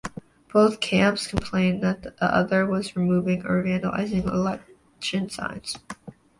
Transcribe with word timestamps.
Both 0.51 0.79
camps 0.81 1.27
complained 1.27 1.83
that 1.83 2.01
the 2.01 2.13
other 2.23 2.65
one 2.65 2.79
was 2.79 2.95
removing 2.95 3.45
or 3.45 3.61
vandalizing 3.61 4.25
election 4.25 5.29
signs. 5.29 5.77